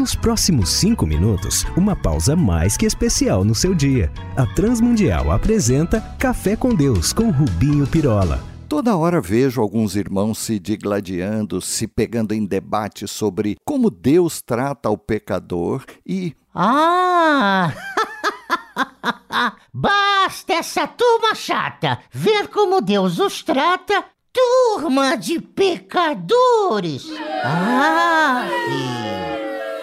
[0.00, 4.10] Nos próximos cinco minutos, uma pausa mais que especial no seu dia.
[4.34, 8.42] A Transmundial apresenta Café com Deus com Rubinho Pirola.
[8.66, 14.88] Toda hora vejo alguns irmãos se digladiando, se pegando em debate sobre como Deus trata
[14.88, 16.34] o pecador e.
[16.54, 17.70] Ah!
[19.70, 27.04] Basta essa turma chata ver como Deus os trata, turma de pecadores!
[27.44, 28.48] Ah!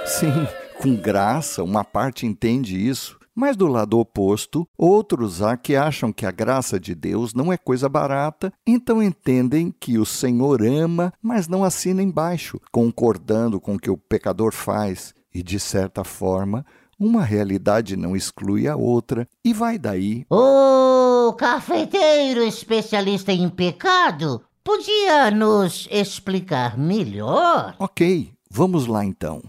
[0.08, 0.48] Sim,
[0.80, 3.20] com graça, uma parte entende isso.
[3.36, 7.58] Mas do lado oposto, outros há que acham que a graça de Deus não é
[7.58, 13.80] coisa barata, então entendem que o Senhor ama, mas não assina embaixo, concordando com o
[13.80, 15.14] que o pecador faz.
[15.32, 16.66] E, de certa forma,
[16.98, 20.26] uma realidade não exclui a outra, e vai daí.
[20.32, 27.76] O cafeteiro especialista em pecado podia nos explicar melhor?
[27.78, 29.44] Ok, vamos lá então.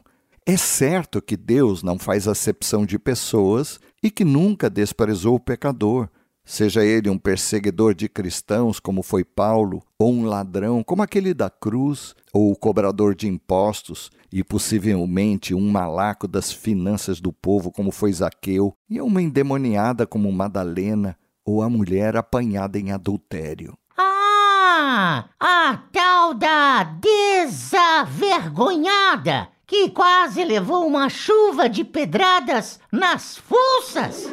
[0.51, 6.09] É certo que Deus não faz acepção de pessoas e que nunca desprezou o pecador,
[6.43, 11.51] seja ele um perseguidor de cristãos, como foi Paulo, ou um ladrão, como aquele da
[11.51, 17.93] cruz, ou o cobrador de impostos, e possivelmente um malaco das finanças do povo, como
[17.93, 23.77] foi Zaqueu, e uma endemoniada como Madalena, ou a mulher apanhada em adultério.
[23.99, 29.58] Ah, a tal da desavergonhada!
[29.69, 34.25] Que quase levou uma chuva de pedradas nas fuças.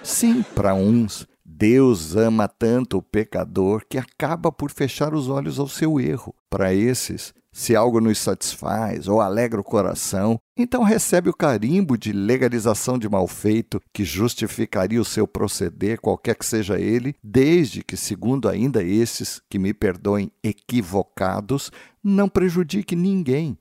[0.00, 5.66] Sim, para uns, Deus ama tanto o pecador que acaba por fechar os olhos ao
[5.66, 6.32] seu erro.
[6.48, 12.12] Para esses, se algo nos satisfaz ou alegra o coração, então recebe o carimbo de
[12.12, 18.46] legalização de malfeito que justificaria o seu proceder, qualquer que seja ele, desde que, segundo
[18.46, 21.72] ainda esses que me perdoem equivocados,
[22.04, 23.56] não prejudique ninguém.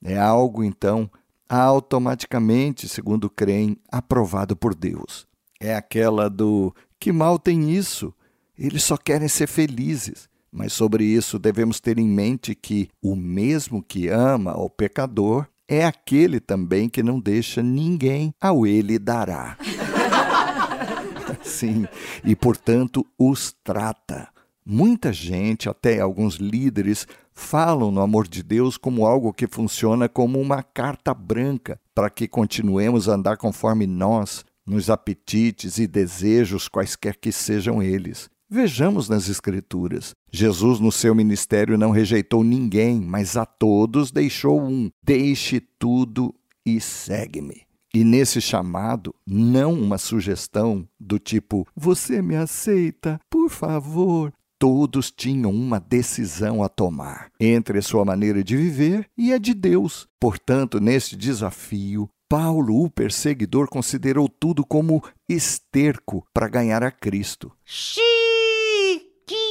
[0.00, 1.10] É algo, então,
[1.48, 5.26] automaticamente, segundo creem, aprovado por Deus.
[5.58, 8.14] É aquela do que mal tem isso,
[8.56, 10.32] eles só querem ser felizes.
[10.56, 15.84] Mas sobre isso devemos ter em mente que o mesmo que ama o pecador é
[15.84, 19.58] aquele também que não deixa ninguém ao ele dará.
[21.42, 21.88] Sim,
[22.24, 24.28] e portanto os trata.
[24.64, 30.40] Muita gente, até alguns líderes, falam no amor de Deus como algo que funciona como
[30.40, 37.16] uma carta branca para que continuemos a andar conforme nós, nos apetites e desejos, quaisquer
[37.16, 38.30] que sejam eles.
[38.48, 40.14] Vejamos nas Escrituras.
[40.30, 46.34] Jesus, no seu ministério, não rejeitou ninguém, mas a todos deixou um: deixe tudo
[46.64, 47.62] e segue-me.
[47.94, 54.32] E nesse chamado, não uma sugestão do tipo: você me aceita, por favor.
[54.58, 59.52] Todos tinham uma decisão a tomar entre a sua maneira de viver e a de
[59.52, 60.06] Deus.
[60.18, 67.52] Portanto, neste desafio, Paulo, o perseguidor, considerou tudo como esterco para ganhar a Cristo.
[67.64, 68.33] Xiii!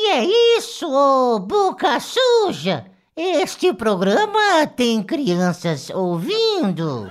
[0.03, 2.85] Que é isso, ô boca suja?
[3.15, 7.09] Este programa tem crianças ouvindo.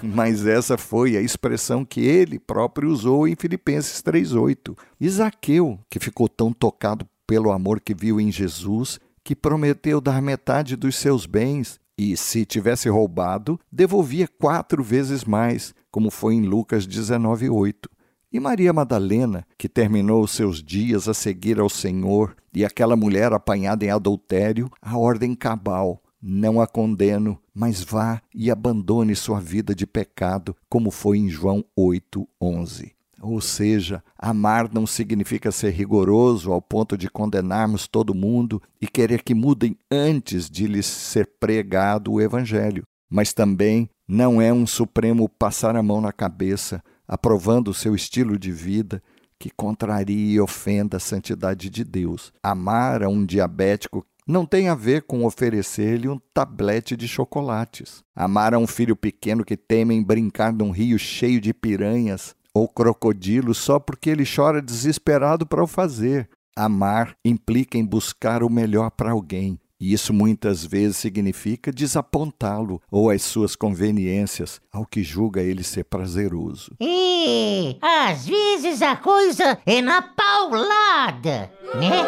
[0.00, 4.76] Mas essa foi a expressão que ele próprio usou em Filipenses 3:8.
[5.00, 10.76] Isaqueu, que ficou tão tocado pelo amor que viu em Jesus, que prometeu dar metade
[10.76, 16.86] dos seus bens e, se tivesse roubado, devolvia quatro vezes mais, como foi em Lucas
[16.86, 17.90] 19:8.
[18.30, 23.84] E Maria Madalena, que terminou seus dias a seguir ao Senhor, e aquela mulher apanhada
[23.84, 29.86] em adultério, a ordem cabal não a condeno, mas vá e abandone sua vida de
[29.86, 32.92] pecado, como foi em João 8:11.
[33.20, 39.22] Ou seja, amar não significa ser rigoroso ao ponto de condenarmos todo mundo e querer
[39.22, 45.28] que mudem antes de lhes ser pregado o evangelho, mas também não é um supremo
[45.28, 49.02] passar a mão na cabeça, aprovando o seu estilo de vida
[49.38, 52.32] que contraria e ofenda a santidade de Deus.
[52.42, 58.02] Amar a um diabético não tem a ver com oferecer-lhe um tablete de chocolates.
[58.14, 62.68] Amar a um filho pequeno que teme em brincar num rio cheio de piranhas ou
[62.68, 66.28] crocodilos só porque ele chora desesperado para o fazer.
[66.54, 73.10] Amar implica em buscar o melhor para alguém, e isso muitas vezes significa desapontá-lo ou
[73.10, 76.72] as suas conveniências ao que julga ele ser prazeroso.
[76.80, 82.02] E às vezes a coisa é na paulada, né?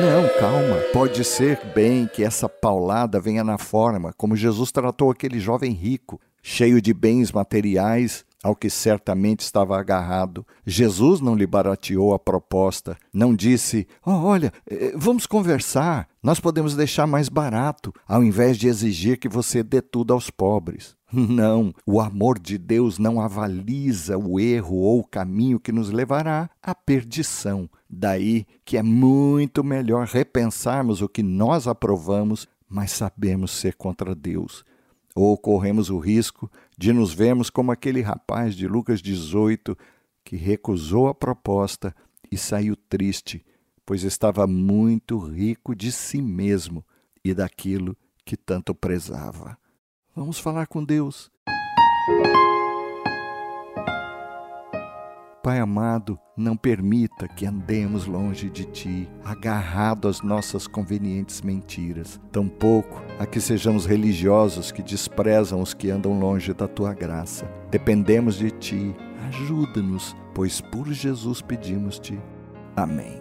[0.00, 0.76] Não, calma.
[0.92, 6.18] Pode ser bem que essa paulada venha na forma como Jesus tratou aquele jovem rico,
[6.42, 10.46] cheio de bens materiais, ao que certamente estava agarrado.
[10.66, 16.74] Jesus não lhe barateou a proposta, não disse: oh, Olha, eh, vamos conversar, nós podemos
[16.74, 20.96] deixar mais barato, ao invés de exigir que você dê tudo aos pobres.
[21.12, 26.48] Não, o amor de Deus não avaliza o erro ou o caminho que nos levará
[26.62, 27.68] à perdição.
[27.88, 34.64] Daí que é muito melhor repensarmos o que nós aprovamos, mas sabemos ser contra Deus.
[35.14, 39.76] Ou corremos o risco de nos vermos como aquele rapaz de Lucas 18
[40.24, 41.94] que recusou a proposta
[42.30, 43.44] e saiu triste,
[43.84, 46.84] pois estava muito rico de si mesmo
[47.24, 49.58] e daquilo que tanto prezava.
[50.14, 51.30] Vamos falar com Deus.
[55.42, 62.20] Pai amado, não permita que andemos longe de Ti, agarrado às nossas convenientes mentiras.
[62.30, 67.50] Tampouco a que sejamos religiosos que desprezam os que andam longe da Tua graça.
[67.72, 68.94] Dependemos de Ti.
[69.26, 72.16] Ajuda-nos, pois por Jesus pedimos-te.
[72.76, 73.20] Amém.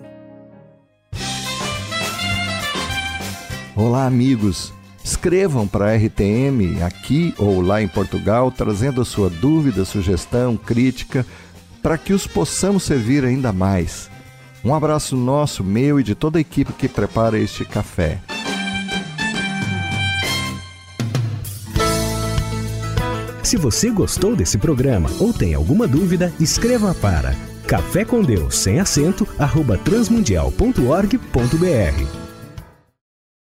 [3.75, 4.71] Olá, amigos.
[5.03, 11.25] Escrevam para a RTM aqui ou lá em Portugal, trazendo a sua dúvida, sugestão, crítica,
[11.81, 14.09] para que os possamos servir ainda mais.
[14.63, 18.19] Um abraço nosso, meu e de toda a equipe que prepara este café.
[23.43, 27.35] Se você gostou desse programa ou tem alguma dúvida, escreva para
[27.67, 32.20] café com Deus sem acento arroba transmundial.org.br